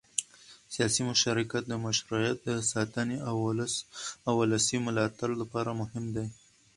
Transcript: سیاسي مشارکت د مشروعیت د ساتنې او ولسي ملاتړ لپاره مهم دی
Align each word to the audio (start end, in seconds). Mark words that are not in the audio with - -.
سیاسي 0.73 1.01
مشارکت 1.11 1.63
د 1.67 1.73
مشروعیت 1.85 2.37
د 2.43 2.49
ساتنې 2.71 3.17
او 4.27 4.33
ولسي 4.41 4.77
ملاتړ 4.85 5.29
لپاره 5.41 5.71
مهم 5.81 6.05
دی 6.15 6.27